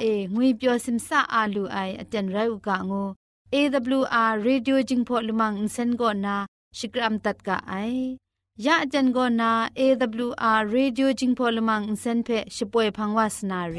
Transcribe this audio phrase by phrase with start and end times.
[0.00, 3.02] เองวยเปียวซิมซาอาลูไออจันไรอุกะงู
[3.54, 6.36] AWR Radio จิงพอลมังอินเซนโกนา
[6.78, 7.74] ชิกรัมตัดกะไอ
[8.66, 13.78] ยะจันโกนา AWR Radio จิงพอลมังอินเซนเพชิป่วยพังวาสนาเร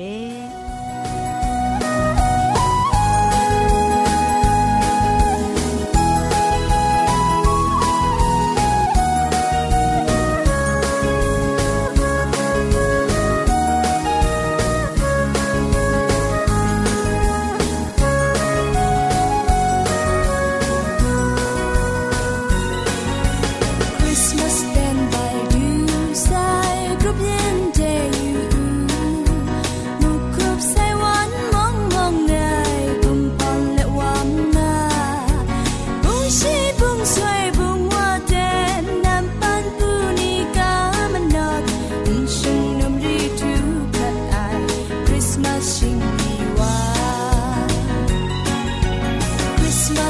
[50.00, 50.08] อ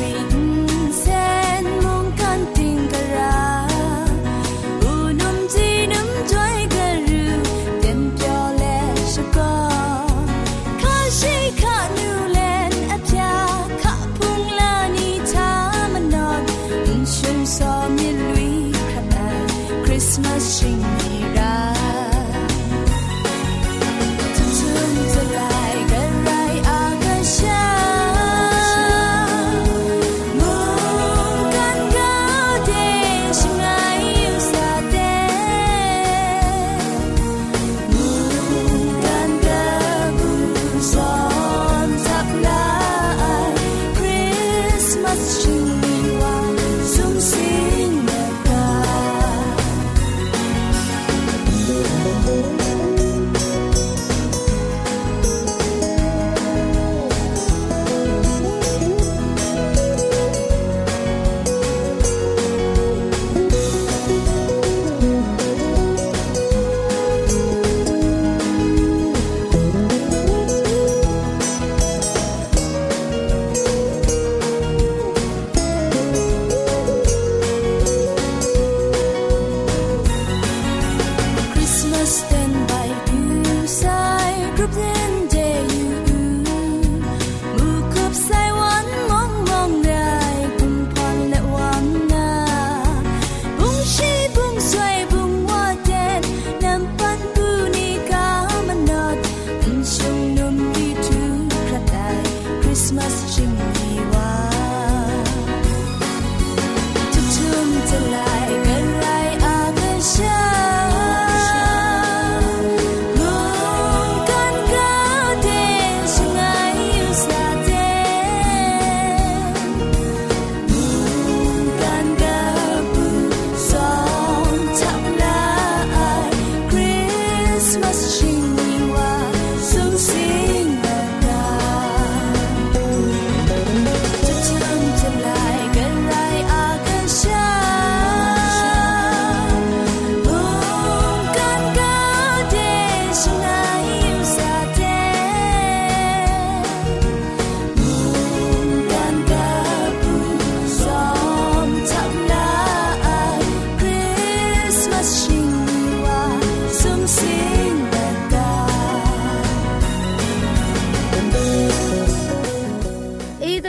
[0.00, 0.01] น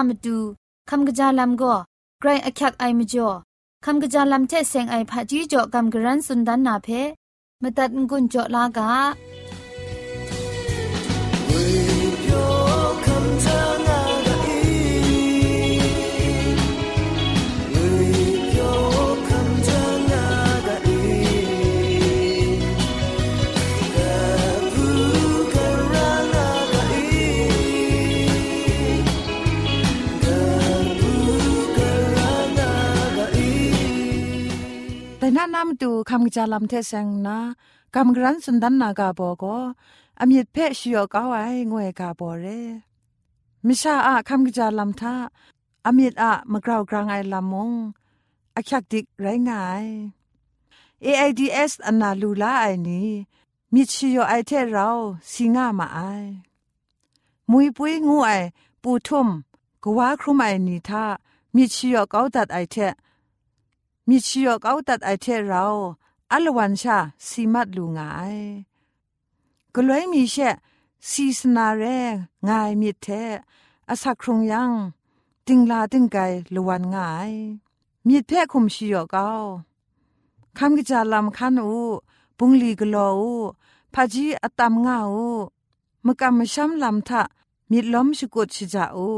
[0.00, 0.38] าคิงมัสัดดู
[0.88, 1.74] คราอินเซนช่วยกาไอานีอามตูคำกะจาลัมก็
[2.20, 3.30] ไกรอักยักไอมจ่อ
[3.84, 6.88] คำกระจาลัมเทเซงไอผาจีจ่อคำกระรันสุนดันนาเพ
[7.62, 8.90] มตัดงุนจ่อลากา
[36.10, 37.38] คำกระจาลำเทเซงนะ
[37.94, 39.56] กำกรันสุนดันนากาบอก็
[40.20, 42.46] อมีเพชยอกเอาไว้งวยกาบอเร
[43.66, 45.14] มิชาอะคำกระจาลำทา
[45.86, 47.70] อมีอะมกราวกลางไอลำมง
[48.56, 49.84] อักยักดิกไรงาย
[51.06, 53.08] AIDS อันนาลูลาไอนี้
[53.72, 54.88] มิชยอไอเทเรา
[55.32, 55.98] สิงามาไอ
[57.50, 58.30] มุยปุยงูไอ
[58.82, 59.28] ปูทุ่ม
[59.82, 61.04] กว่าครุมไอนี้ท่า
[61.54, 62.76] มิชยอเกาตัดไอเท
[64.08, 65.64] มีชียอกเอาตัดไอเทเรา
[66.32, 68.36] อัลวันชาสีมัดลูงาย
[69.74, 70.56] ก็เลยมีเชะ
[71.10, 71.84] ซีสนาเร
[72.48, 73.06] งายมีเท
[73.88, 74.70] อาศักครงยัง
[75.46, 77.32] ติงลาติงไกลวันงาย
[78.06, 79.30] มีแพ่คุมชียอกเอา
[80.58, 81.82] คำกิจาลำคันอู
[82.38, 83.34] ปุงลีกโลอู
[83.94, 85.30] พาจีอตามงาอู
[86.06, 87.22] มกำมช้ำลำทะ
[87.70, 89.10] มีล้มสกุดชิจาอู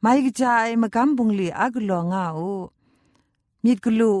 [0.00, 2.52] ไม่กิจายมกำบุงลีอากลองาอู
[3.64, 4.12] มีกลู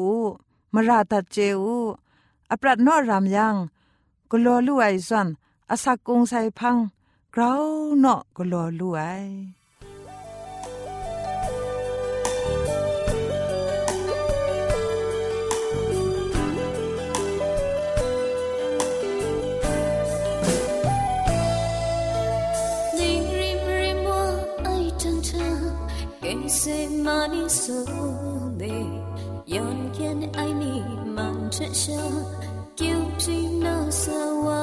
[0.74, 2.05] มราตัดเจวอ
[2.52, 3.46] အပရတ်နော့ရမ်ယံ
[4.30, 5.28] ဂလောလူအိုင်ဇွန်
[5.72, 6.84] အစကုံဆိုင်ဖန်း
[7.34, 9.32] ဂရောင်းနော့ဂလောလူအိုင်
[26.56, 27.78] semani so
[28.60, 28.76] de
[29.54, 30.74] yon ken ai ni
[31.16, 32.02] man che sha
[32.78, 34.60] kyu chi na sa wa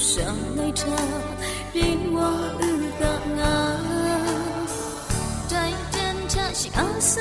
[0.00, 0.24] 相
[0.58, 0.86] 爱差，
[1.74, 2.16] 比我
[2.62, 2.64] 愈
[2.98, 3.04] 更
[3.38, 3.44] 啊。
[5.46, 7.20] 再见，cherish 阿瑟。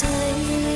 [0.00, 0.69] 岁月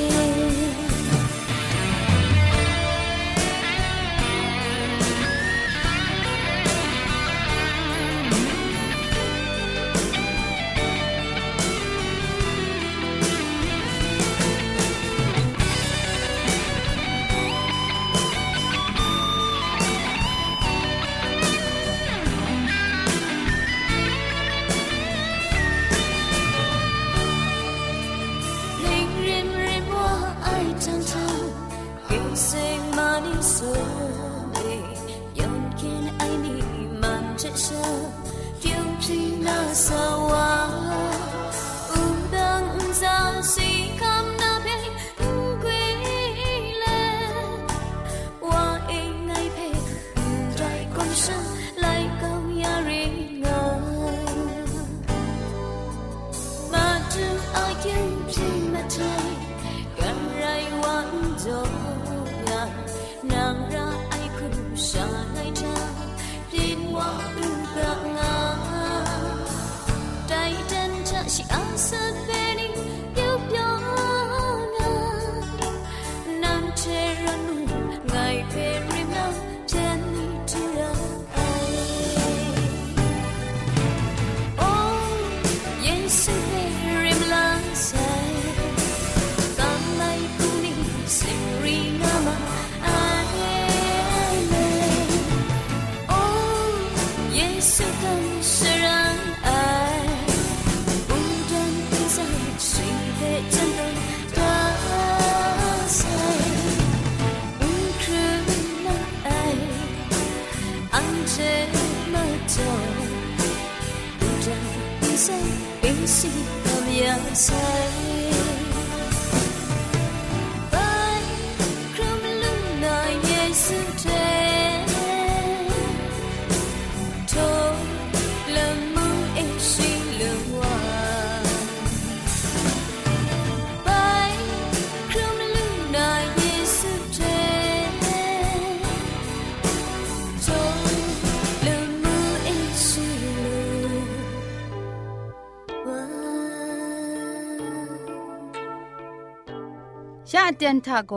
[150.35, 151.15] ยะเตียนทาโก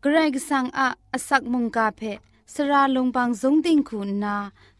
[0.00, 2.02] เกรกสังอะอสักมุงกาเพ
[2.54, 4.36] สระลงบางสงติงคุณนา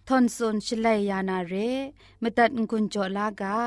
[0.08, 1.54] ทอนซนชลัยยานาเร
[2.22, 3.58] มตัดกุญจอลากา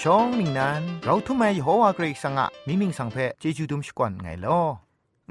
[0.00, 4.60] ช่องมิงนั้นเราทุ่มไมโฮวาเกรกสังะมิมิงสังเพจจูดุมสกวนไงลอ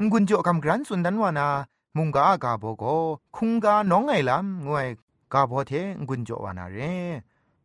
[0.09, 1.47] งุนจอกำกรันสุนดันวานา
[1.97, 2.83] มุงกากาโบโก
[3.35, 4.87] คุงกาน้องไงลำงวย
[5.33, 5.71] กาโบเท
[6.07, 6.77] งุนจอวานาเร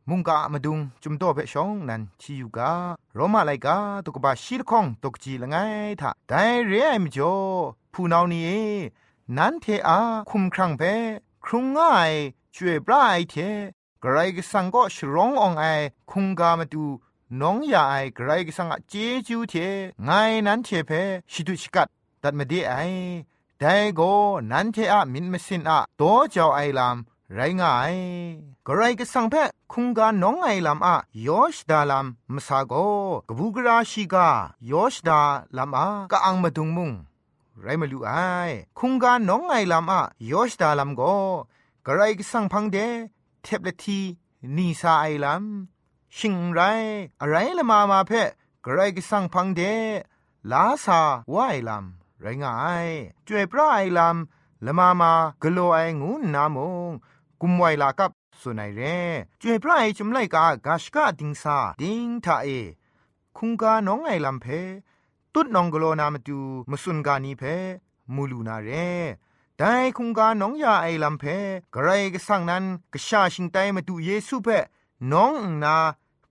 [0.08, 2.70] มุงกามาดุงจุมโตเปชองนั้นชิยูกา
[3.14, 5.56] โรมาไลกาตุกบาชีลคองตุกจีละไง
[6.00, 6.32] ทะได
[6.66, 7.34] เรไอมจ่อ
[7.92, 8.64] ผู้นานี้
[9.36, 9.98] นั้นเทอา
[10.30, 10.82] คุมครั้งเพ
[11.44, 12.12] ครุงง่าย
[12.54, 13.34] ช่วยปลายเท
[14.02, 15.64] กรกสังก็ชร้ององไอ
[16.10, 16.84] คุงกามาดู
[17.40, 18.94] น้องยาไอกรกสังเจ
[19.26, 19.54] จูเท
[20.04, 20.10] ไง
[20.46, 20.90] นั้นเทเพ
[21.32, 21.88] ชิดุชกัด
[22.26, 22.74] ตัดมาดีไอ
[23.58, 24.00] แต่โก
[24.50, 26.96] นันเทอะมินมสินอะโตเจ้าไอลาม
[27.34, 27.94] ไรง่าย
[28.66, 29.34] กไรก็สังเพ
[29.72, 31.98] คุงกาน้องไอลามอะยอชดาลา
[32.34, 32.74] มสาโก
[33.28, 34.28] กบูกราชิกา
[34.70, 35.20] ยอชดา
[35.56, 36.90] ลามอะกะอังมาดุงมุง
[37.62, 38.10] ไรมาลูไอ
[38.78, 41.02] คุงกาน้องไอลามอะยอชดาลามโก
[41.86, 42.78] กไรก็สังพังเด
[43.42, 44.00] เทบเลที
[44.56, 45.44] นีซาไอลาม
[46.16, 46.60] ชิงไร
[47.20, 48.12] อะไรละมามาเพ
[48.64, 49.60] กไรก็สังพังเด
[50.50, 51.00] ลาซา
[51.34, 51.86] วไอลาม
[52.20, 52.88] ไรงาย
[53.28, 56.58] จวยพระไอลำละมามากโลไองูนาม
[56.88, 56.92] ง
[57.40, 58.82] กุมไวลากับสุนัยเร
[59.42, 62.48] จวยพระไอจุมไลกากาชกาดิงซาดิงทาเอ
[63.36, 64.46] คุงกาน้องไอลำเพ
[65.34, 66.38] ตุดนองกโลนามตู
[66.70, 67.42] มสุนกานีเพ
[68.14, 68.70] มูลูนาเร
[69.56, 71.24] แต่คุงกาน้องยาไอลำเพ
[71.74, 74.48] กระไรก็สั่งนั้นกะชาชิงไตมาดูเยซูเพ
[75.12, 75.76] น้องนา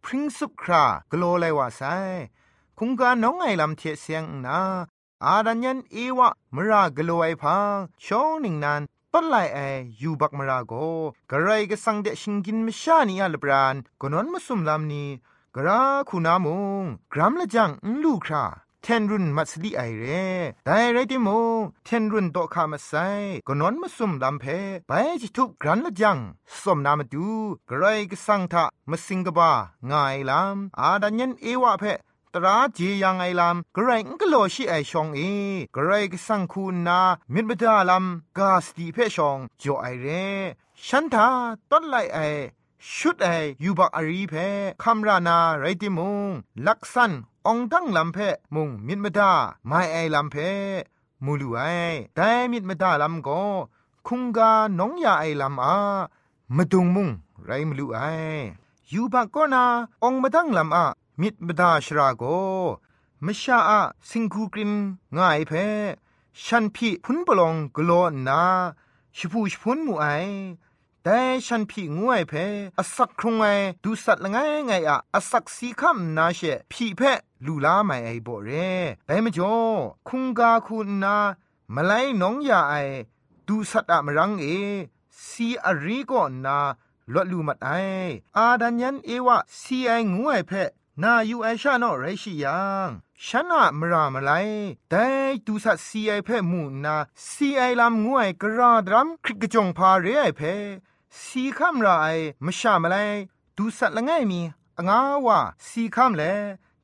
[0.04, 1.82] พริ้งสุบครากโลไลว่าไซ
[2.78, 4.60] คุงกาน้องไอลำเทเสียงนา
[5.24, 8.82] อาดันยันเอวะมรากลัวไอพังช่องหนึ่งนั้น
[9.12, 9.60] ปัลไลไอ
[10.02, 10.74] ยูบักมราโก
[11.32, 15.06] กระไรก็สังเดชิงกินมชานีอัลบรานกนนมาสุมลามนี
[15.56, 16.48] กราคุณาม
[16.82, 17.70] งกรัมละจัง
[18.04, 18.46] ลูครา
[18.82, 20.06] เทนรุนมัสลีไอเร
[20.66, 21.28] แต่ไรติโม
[21.86, 22.92] เทนรุนโตคามาไซ
[23.48, 24.46] กนนมาสุมลำเพ
[24.88, 24.92] ไป
[25.22, 26.18] จิทุกกรันละจัง
[26.62, 27.28] สมนามาดู
[27.70, 29.52] กระไรก็สังทะมาสิงกบา
[29.92, 31.84] ง่ายลำอาดันยันเอวะเพ
[32.36, 35.22] ตราจียังไอลำกระไรก็โลชิไอชองเอ
[35.76, 37.00] กระไรก็สังคูนา
[37.34, 40.08] มิดบดาลำกาสตีเพชองจ่อไอเร
[40.86, 41.28] ฉันทา
[41.72, 42.20] ต้นไลไอ
[42.96, 43.28] ชุดไอ
[43.64, 44.34] ยูบักอารีเพ
[44.84, 46.30] คำรานาไรติมุง
[46.68, 47.12] ลักษัน
[47.48, 48.18] องตั้งลำเพ
[48.56, 49.32] มุงมิดมดา
[49.68, 50.36] ไม่ไอลำเพ
[51.26, 51.60] มูลูไอ
[52.16, 53.42] แต่มิดมดาลำก็
[54.08, 55.78] คุงกาน้องยาไอลำอา
[56.56, 57.10] มาดุงมุง
[57.46, 58.00] ไรมลูไอ
[58.92, 59.64] ยูบักก็นา
[60.04, 60.86] องมาตั้งลำอา
[61.22, 62.24] มิดบดาชราโก
[63.26, 64.74] มชาอะสิงคูกริน
[65.18, 65.52] ง่ายเพ
[66.44, 68.42] ฉันพี่พุนปลองกลอนา
[69.16, 70.06] ชิพูชพุนมูไอ
[71.04, 72.34] แต่ฉันพี่งวยเพ
[72.78, 73.46] อสักครงไอ
[73.84, 76.40] ดูสัตละไงไงอะอสักสีคำนาเช
[76.72, 77.02] พี่เพ
[77.46, 78.50] ลูลาไม่ไอบ่เร
[79.06, 79.56] แต่มจ่อ
[80.08, 81.18] คุงกาคุณนา
[81.76, 82.74] มาไลน้องยาไอ
[83.48, 84.46] ดูสัตอะมรังเอ
[85.28, 86.58] สีอรีก็นา
[87.14, 87.70] ลดลูมัดไอ
[88.38, 90.52] อาดันยันเอวะสีไองวยเพ
[91.04, 92.90] นาอยู่ไอชาโนไรชิยัง
[93.26, 94.32] ฉันอะมรามไล
[94.90, 95.06] แต่
[95.46, 96.96] ดูสัตซีไอเพ่มูนา
[97.30, 100.54] ซีไอลำงวยกระดรัมคริกจงพาเรไอเพ่
[101.24, 101.88] สีคำไร
[102.46, 102.96] มชามไล
[103.58, 104.42] ดูสัตละไงมี
[104.78, 106.24] องาวะสีคำเล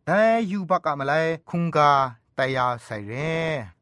[0.06, 0.21] แต่
[0.52, 1.13] ยูบักอะมาไล
[1.50, 1.91] คุงกา
[2.36, 3.13] แต่ยาใส่เร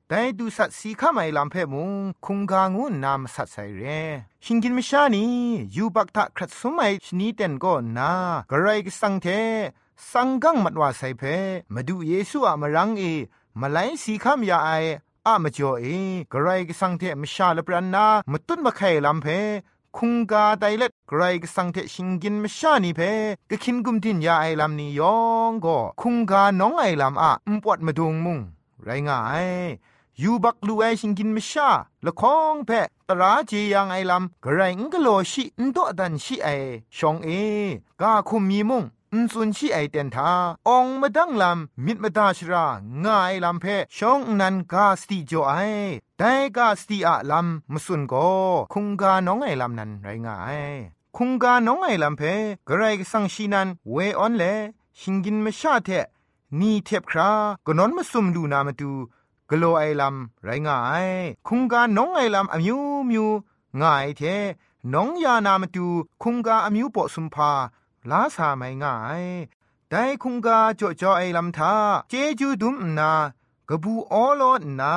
[0.07, 1.91] แต่ดูสัตสีข้าไม่ลำเพ่มุง
[2.25, 3.83] คุงกางูนามสัตใส่เร
[4.43, 5.25] ชิงกินมิชานี
[5.75, 8.11] ยูบักทะครัดสมัยชนีเต็นก็นา
[8.51, 9.27] กระไรก็สังเท
[10.13, 11.23] สังกังมัดว่าใส่เพ
[11.73, 13.03] มาดูเยซูอะมารังเอ
[13.59, 14.69] มาไลสีคำยาไอ
[15.27, 15.85] อะมาจ่อเอ
[16.31, 19.27] กระไรก็สังเทมชาลปรันนามาตุนมาไข่ลำเพ
[19.97, 23.01] คุงกาไดเล็ดไกรกสังเทชิงกินมชานีเพ
[23.49, 25.17] กะคินกุมตินยาไอลำนี้ยอ
[25.49, 28.39] งก็คุงกาน้องไอลำอะอุปวดมาดงมุง
[28.83, 29.47] ไรง่าย
[30.21, 31.69] ยูบักลูไอชิงกินมชา
[32.05, 32.69] ละคองเพ
[33.07, 34.61] ตราเจยังไอลำกระไร
[34.93, 36.47] กโลชินโตดันชิไอ
[36.97, 37.29] ชองเอ
[38.01, 40.31] กาคุมมีมุง อุนซุนชีไอเตนทา
[40.67, 42.65] องมาดังลำมิดมาดาชรา
[43.05, 43.65] งายลำเพ
[43.97, 45.53] ชองนันกาสติจไอ
[46.17, 48.13] แต่กาสติอะลำมสุนโก
[48.73, 50.59] คุงกาน้องไอลำนันไรงาย
[51.17, 52.21] คุงกาน้องไอลำเพ
[52.67, 54.43] กระไรกสังชีนันเวออนเล
[54.99, 55.89] ชิงกินมชาเท
[56.59, 57.31] นี่เทบครา
[57.65, 58.91] กนอนมาซุมดูนามาดู
[59.49, 61.07] กโลไอลำไรงาย
[61.47, 63.27] คุงกาน้องไอลำอมิวมิว
[63.81, 64.21] ง่ายเท
[64.93, 65.87] น้องยานามาดู
[66.23, 67.51] คุงกาอมิวปอสุมพา
[68.11, 69.23] ลาสาไม่ง่าย
[69.89, 71.73] แต่คุงกาจ่อจ่อไอลำทา
[72.09, 73.11] เจจูดุมนา
[73.69, 74.43] กบูออโล
[74.79, 74.95] นา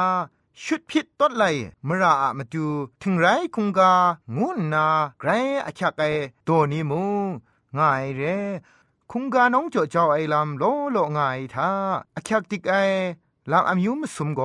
[0.63, 1.45] ชุดพิษต้นไล
[1.87, 2.67] มราอะมาดู
[3.03, 3.93] ถึงไรคุงกา
[4.37, 4.87] งูนา
[5.21, 5.31] ไกร
[5.67, 6.03] อคักไอ
[6.47, 7.03] ตัวนี้มู
[7.77, 8.23] ง่ายเร
[9.11, 11.71] คุงกาน้องจ่อจ่อไอลำโลโลง่ายทา
[12.17, 12.75] อคักติกไอ
[13.51, 14.41] ลำอามิวมสมโก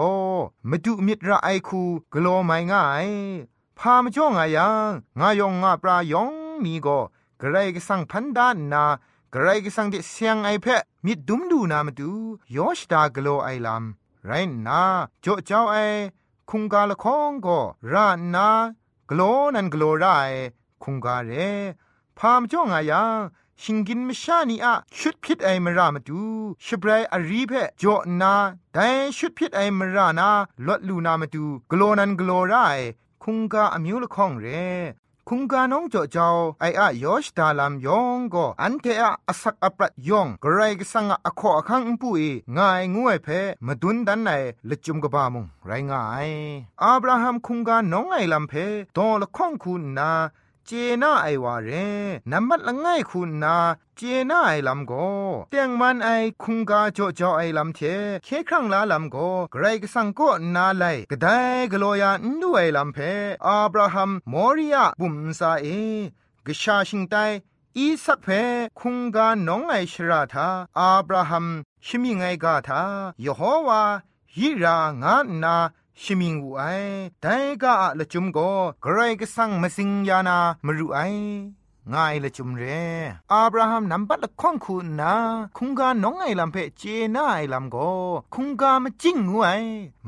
[0.69, 1.82] มาดูมิตรไอคู
[2.13, 3.08] กลัวไม่ง่าย
[3.77, 6.32] พามจ่องายังงายองงาปรายอง
[6.63, 6.88] มีโก
[7.41, 8.86] กระไรก็สั่งพันดานนา
[9.34, 12.12] กระไรก็สั่งเดเสียงไอเพะมิดดุมดูนามาดู
[12.56, 14.32] ยอชดากโลไอลำไร
[14.67, 14.82] นา
[15.23, 15.76] จ่อเจ้าไอ
[16.50, 17.60] คุงกาละคองก็
[17.93, 18.50] รานา
[19.10, 19.21] กโล
[19.56, 20.06] นันกโลไร
[20.84, 21.32] คุงกาเร
[22.17, 23.19] พามจ่องายัง
[23.62, 26.21] ชิงกินมชานีอะชุดพิษไอมรามาดู
[26.65, 28.34] ชบรายอารีเพจอนา
[28.73, 30.30] แต่ชุดพิษไอมรานา
[30.67, 32.56] ลดลูนามาดูกลนันกโลไร
[33.23, 34.47] คุงกาอมิวละคองเร
[35.32, 42.24] คุงกาน้องจ่อเจ้าไออะยอชดาลามยองก็อันเทอะอสักอปรัดยองกระไรกสังอะขออคังปุย
[42.58, 43.28] ง่ายงวยเพ
[43.66, 44.30] มาดุนดันไหน
[44.70, 46.30] ละจุมกบามุงไรง่าย
[46.84, 48.54] อับราฮัมคุงกาน้องไอลำเพ
[48.98, 50.12] ตอละข้องคุณนา
[50.69, 51.69] เจน่าไอวาเร
[52.32, 53.58] นัมมัดละง่ายคุณนา
[53.97, 54.93] เจน่าไอลำโก
[55.49, 56.10] เตียงมันไอ
[56.43, 57.80] คุงกาจ่อจ่อไอลำเท
[58.23, 59.17] เคครั้งลาลำโก
[59.51, 61.27] ไกรกสังก็นาไลกระได
[61.71, 62.97] กลัวยานดูไอลำเพ
[63.47, 65.67] อับราฮัมมอริยาบุมซาเอ
[66.45, 67.15] กชาชิงไต
[67.77, 68.27] อีสักเพ
[68.80, 70.47] คุงกาน้องไอชราธา
[70.80, 71.45] อับราฮัม
[71.86, 72.82] ชิมิไงกาธา
[73.25, 73.84] ยโฮวา
[74.36, 75.56] ฮิรางานา
[76.01, 76.63] ชิมิงอูไอ
[77.21, 80.99] แต่ก็ละจุมก็ใครก็สั่งมาสิงยานามรู้ไอ
[81.93, 82.63] ง่ายละจุมเร
[83.31, 85.13] อับราฮัมนำบัดละข้องคุณนะ
[85.57, 86.83] คุงกาน้องไอลำเพเจ
[87.15, 87.91] น่าไอลำก็
[88.33, 89.49] คุงกามาจิ้งงูไอ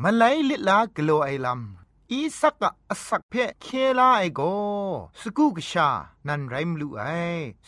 [0.01, 1.78] มาไลลิลากโลไอลำ
[2.13, 3.67] อีสักกะอสักเพเค
[3.99, 4.41] ลาไอโก
[5.21, 5.89] สกูกชา
[6.27, 7.03] นันไรมลูไอ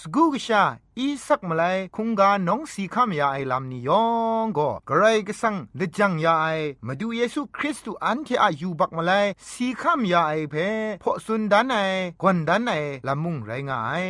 [0.01, 0.63] สกูกชา
[0.99, 1.63] อีสักมาไล
[1.95, 4.05] คุงกาน้องสีข้ามยาไอลำนิยอ
[4.43, 6.47] งก็กระไรก็สังเลจังยาไอ
[6.85, 9.11] มาดูเยซูคริสต์อันที่อายุบักมาไล
[9.49, 10.55] สีข้ามยาไอเพ
[11.03, 11.75] พอสุนดันไอ
[12.21, 12.71] กวนดันไอ
[13.07, 14.05] ลำมุงไรงาย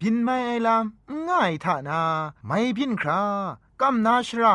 [0.00, 2.02] พินไม่ไอลำง่ายท่านา
[2.46, 3.22] ไม่พินครา
[3.80, 4.54] กำนาชรา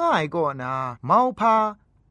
[0.00, 0.72] ง่ายก็นา
[1.06, 1.56] เมาพา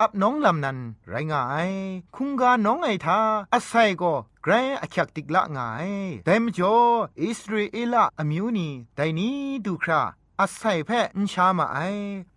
[0.02, 0.78] อับน้องลำนัน
[1.10, 1.72] ไรงาย
[2.16, 3.20] คุงกาน้องไอทา
[3.54, 5.90] อาศัยก็ไกรอคักติกละงาย
[6.26, 6.78] แต่มจ่อ
[7.22, 10.02] อิสราเอลอมิวนีแต่นี้ดูครา
[10.42, 11.78] อาศัยแพ่อินชามาไอ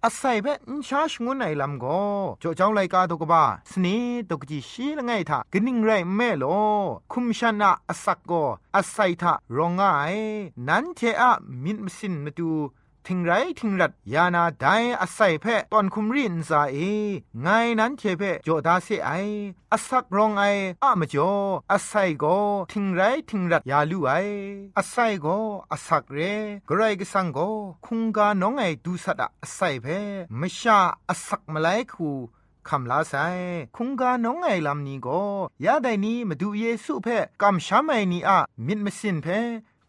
[0.05, 1.87] อาศัยแพ่อินชาชงวนไอลำก
[2.43, 3.97] จ่อเจ้าไลกาตกบ้าสนี
[4.31, 6.45] ตกจีชีละไงทากนิ่งไรแม่โล
[7.13, 8.33] คุมชนะอาศักโก
[8.77, 9.83] อาศัยทารองไง
[10.69, 11.33] นั้นเทอะ
[11.65, 12.51] มินมสินมาดู
[13.07, 14.67] ทิงไรทิงรัดยานาได
[15.01, 16.77] อาศัยเพะตอนคุมรินซาเอ
[17.43, 19.11] ไงนั้นเทเพโจดาเซไอ
[19.73, 20.45] อาศักรองไอ
[20.83, 21.33] อะมจ่อ
[21.73, 22.25] อาศัยโก
[22.73, 24.13] ทิงไรทิงรัดยาลูไอ
[24.79, 25.27] อาศัยโก
[25.73, 26.19] อาศักเร
[26.69, 27.39] กรายกสังโก
[27.87, 29.87] คุงกาน้องไอดูสัดอาศัยเพ
[30.41, 32.11] มชาอาศักมาไลคู
[32.69, 33.15] คำลาไซ
[33.77, 35.23] คุงกาน้องไอลำนี้ก็
[35.65, 37.09] ยาไดนี้มาดูเยซูเพ
[37.43, 39.27] กำช้ำไอนี้อะมิดมสินเพ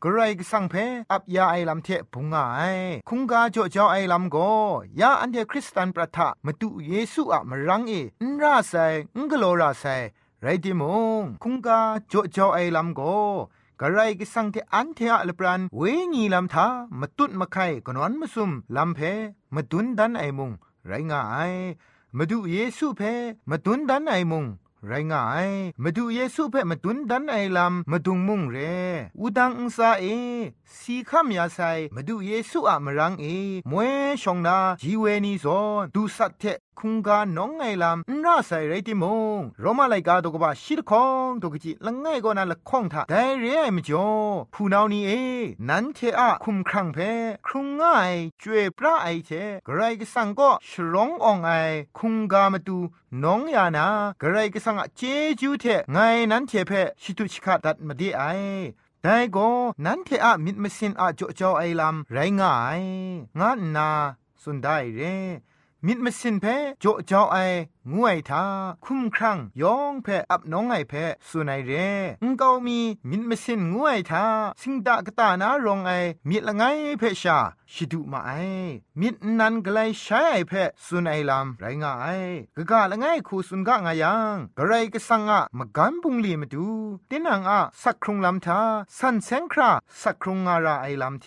[0.06, 0.76] กรกสังเพ
[1.12, 2.26] อับยาไอลำเทพุง
[2.58, 2.62] ไอ
[3.10, 4.38] คุงกาจ่อเจ้าไอลำโก
[5.00, 7.94] ยาอันเดคริสตันประทะมาตุเยซูอะมรังเอ
[8.30, 8.74] นราไซ
[9.18, 9.86] งกโลราไซ
[10.42, 10.84] ไรติม
[11.22, 11.80] งคุงกา
[12.12, 13.02] จ่อเจ้าไอลำโก
[13.80, 15.82] กระไรกิสังเทอันเทอะลปรันเว
[16.14, 16.68] งีลำทา
[17.00, 19.00] มาตุดมาไข่กนอนมาซุมลำเพ
[19.56, 20.52] มาตุนดันไอมุง
[20.88, 21.54] ไรงาย
[22.18, 23.02] มาดูเยซูเพ
[23.50, 24.46] มาตุนดันไอมุง
[24.88, 25.50] ไรงาย
[25.84, 28.58] มาดูเยซูเพ่มาตุนดันไอลำมาดุงมุงเร
[29.20, 30.06] อุดังอุซาเอ
[30.78, 31.60] สีข้ามยาไซ
[31.96, 33.26] มาดูเยซูอะมรังเอ
[33.72, 33.92] มวย
[34.22, 36.44] ชองนาจีเวนีซอนดูสัตเท
[36.80, 39.06] คุงกาน้องไงลำนราใส่ไรติม
[39.38, 44.08] งรมาไลกาตกบะชิดคองตกจิละไงก็นาละข้องทาแต่เรียมจ่อ
[44.54, 45.12] ผู้นาวนี้เอ
[45.70, 46.98] นันเทอะคุมครังเพ
[47.46, 49.32] ครุงง่ายจวยพระไอเท
[49.68, 51.52] กไรก็สังก็ฉลองอองไอ
[51.98, 52.78] คุงกามาดู
[53.24, 53.86] น้องยานา
[54.22, 55.02] กรก็สังเจ
[55.40, 55.98] จูเทไง
[56.32, 58.24] นั้นเทเพชิตุชิกาดัดมาดีไอ
[59.04, 59.50] แต่ก็
[59.86, 62.82] นั้นเทอะมิดมสินอะจ่อจ่อไอลำไรง่าย
[63.40, 63.90] งานนา
[64.42, 65.02] สุดได้เร
[65.88, 66.46] มิดมสินเพ
[66.80, 67.38] โจเจ้าไอ
[67.94, 68.44] งวยทา
[68.86, 70.94] คุ้มครั้งยองเพอับน้องไอเพ
[71.30, 71.72] สุนัยเร
[72.24, 74.26] งเกามีมิดมสินงวยทา
[74.62, 75.92] สิงดากตานารองไอ
[76.30, 76.64] มิดละไง
[76.98, 77.38] เพชา
[77.74, 78.32] ชิดุมาไอ
[79.02, 80.54] มิดนันกไลใช้ไอเพ
[80.86, 82.08] สุนัยลำไรงาไอ
[82.56, 86.68] กะกะละไงคูสุนกะงายังกะไรกะสังอะมะกันบุงลีมาดู
[87.10, 88.62] ตินังอะสักครุงลำทา
[88.98, 91.26] สันเซงคราสักครุงงาราไอลำเท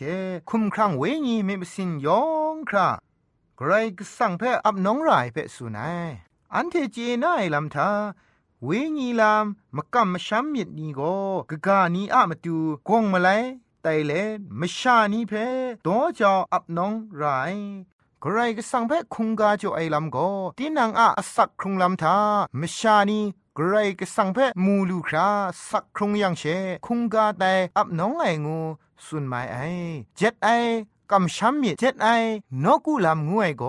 [0.51, 2.23] คุ้มครั้งเวญีมิมสินยอ
[2.55, 2.88] งครา
[3.59, 6.11] ใครก็สั่งเพ่อับน้องรายเพ่สุนัย
[6.55, 7.90] อันเทเจน่ายลำทา
[8.64, 9.45] เวญีลาม
[9.77, 11.01] มกำมช้ำมิดนีโก
[11.51, 12.57] กะกานีอะมาตู
[12.88, 13.29] กงมาไล
[13.83, 14.12] ไตเล
[14.61, 15.33] มชานีเพ
[15.83, 15.88] โต
[16.19, 17.23] จออับน้องไร
[18.21, 20.19] ใครก็สั่งเพ่คุงกาจ่อไอลำโก
[20.59, 22.16] ตีนังอะสักครุงลำทา
[22.61, 23.21] มชานี
[23.59, 25.29] กรก็สั่งเพมูลูครา
[25.69, 26.42] สักครุงยังเช
[26.87, 28.59] คุงกาแต่อับน้องไองู
[29.05, 29.57] สุนไมไอ
[30.16, 30.49] เจ็ดไอ
[31.11, 32.09] กำช้ำมีเจ็ดไอ
[32.64, 33.64] นกูลำงวยโก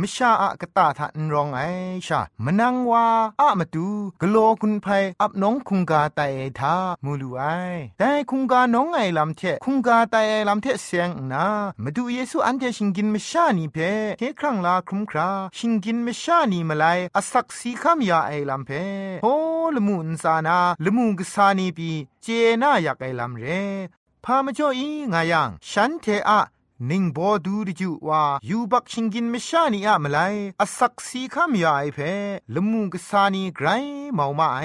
[0.00, 1.60] มชาอะกะตาทานรองไอ
[2.06, 3.06] ชามนังวา
[3.40, 3.88] อะมาดู
[4.20, 4.86] กโลคุณไพ
[5.20, 6.20] อับน้องคุงกาไต
[6.58, 7.42] ทามูลูไอ
[7.98, 11.46] แต่คุงกาน้องไอลำเทคุงกาไตไอลำเทเสียงนา
[11.82, 13.76] มาดูเยซูอันเทชิงกินมชานีเพ
[14.18, 16.84] เคครั้งลาครุมคราชิงกินมชานีมาไล
[17.16, 18.70] อสักสีคำยาไอลำเพ
[19.22, 19.26] โฮ
[19.74, 21.90] ละมุนซานาละมุงกษานีปี
[22.22, 22.26] เจ
[22.62, 23.44] น่าอยากไอลำเร
[24.24, 26.40] พามาจ่ออีงายังฉันเทอะ
[26.88, 30.18] นิงบอดูดิจูว่ายูบักชิงกินไม่ชานีอะมาไล
[30.60, 31.98] อสักสีคำยาไอเพ
[32.54, 33.68] ละมุงกษานีไกร
[34.14, 34.60] เมามาไอ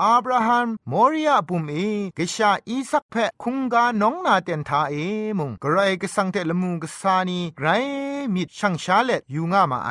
[0.00, 1.76] อับราฮัมมอริยาบุมเอ
[2.18, 4.94] กชาอีสักเพคุงกาน้องนาเตนทาเอ
[5.38, 7.68] มุงกรายกสังเตละมุงกษานีไกร
[8.34, 9.90] มิดช่างชาเลตยูงามาไอ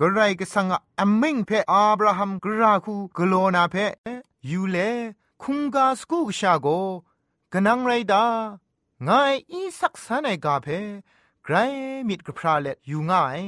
[0.00, 3.74] กรายกสังอัมมิงเพอับราฮัมกราคูกโลนาเพ
[4.50, 4.76] ยูเล
[5.42, 6.66] คุงกาสกูกชาโก
[7.52, 8.24] กนังไรดา
[9.04, 9.20] ငါ
[9.52, 10.68] อีสักษาในกาเพ
[11.44, 11.54] ไกร
[12.08, 13.40] มิดกพราเล็ดอยู่ง่าย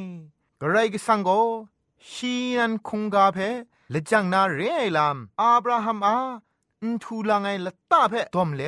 [0.61, 1.31] กระไรก็สังโก
[2.11, 3.39] ชีนันคงกาเพ
[3.93, 6.17] ละจังนาเรไอลามอับราฮัมอา
[6.83, 8.63] อุทูลังไงละตาเพตอมเล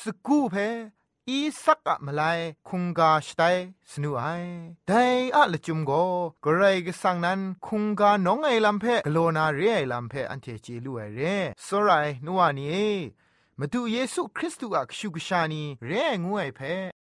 [0.00, 0.54] สกูเพ
[1.28, 2.22] อีสักอะมาไล
[2.68, 3.42] คุงกาสไต
[3.90, 4.24] สนุไอ
[4.88, 4.92] ได
[5.36, 5.92] อะละจุมโก
[6.44, 11.20] กระไรก็สังนั้นคุงกาน้องไอลำเพกโลนาเรไอลำเพอันเทจีลูไอเร
[11.66, 11.90] สไร
[12.24, 12.92] นัวนี้
[13.60, 15.92] มาดูเยซูคริสต์อัคชูกชานีเร
[16.24, 16.60] งวยเพ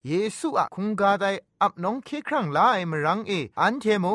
[0.08, 1.26] เยซูอะคงกาได
[1.62, 4.06] อับน้องเคครั้งลายมรังเออันเทโม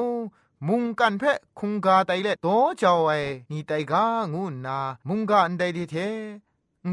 [0.68, 2.48] มุงกันเพะคงกาไตเล่โต
[2.78, 3.10] เจ้าไอ
[3.50, 5.96] นี่ไตกางูนามุงกันไดดิเท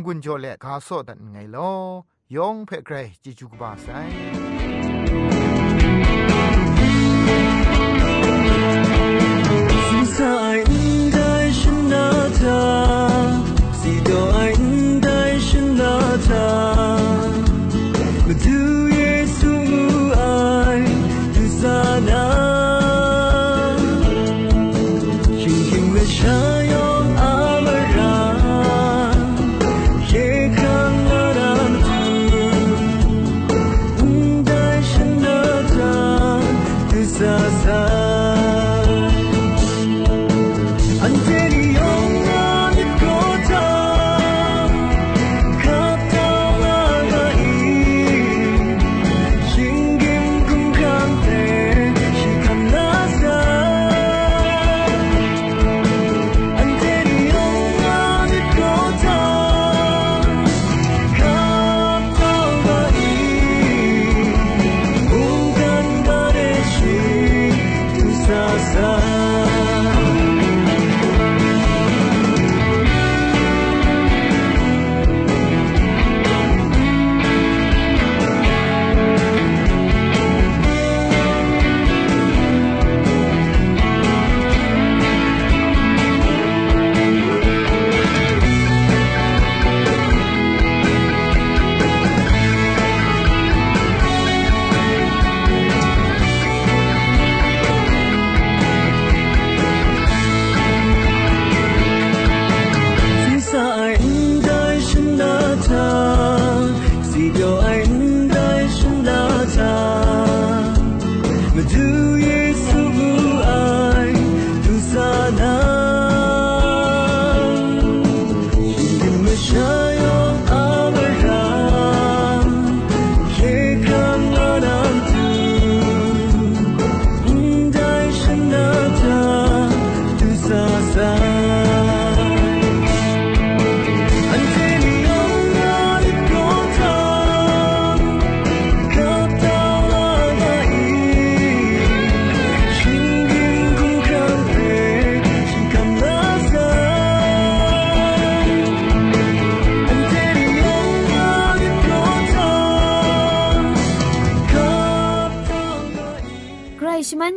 [0.04, 1.72] งุนโจเล่กาโซดันไงลอ
[2.36, 3.88] ยองเพ่ไกรจิจุกบาไซ
[10.16, 10.60] สาย
[11.14, 12.06] ได้ชนะ
[12.36, 12.42] เธ
[12.84, 12.85] อ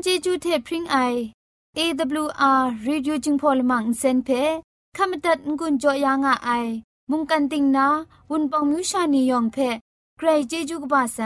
[0.02, 0.96] เจจูเทพริงไอ
[1.78, 4.28] AWR Reducing Polymer เซนเพ
[4.96, 6.66] ขมตัดงุนจอยางอ้าย
[7.10, 7.86] มุงกันติงนา
[8.30, 9.56] วุนปองมิวชานียองเพ
[10.16, 11.20] ใครเจจูกบาไซ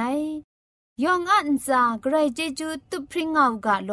[1.02, 3.92] ยองอันซาใครเจจูตุพริงเอากาโล